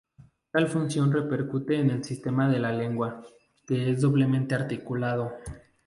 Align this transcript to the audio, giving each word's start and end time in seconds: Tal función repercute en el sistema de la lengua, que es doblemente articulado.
Tal 0.51 0.67
función 0.67 1.11
repercute 1.11 1.75
en 1.79 1.91
el 1.91 2.03
sistema 2.03 2.49
de 2.49 2.57
la 2.57 2.71
lengua, 2.71 3.21
que 3.67 3.91
es 3.91 4.01
doblemente 4.01 4.55
articulado. 4.55 5.31